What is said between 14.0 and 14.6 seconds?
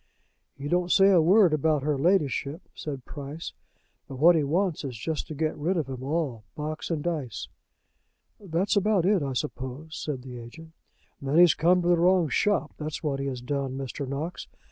Knox.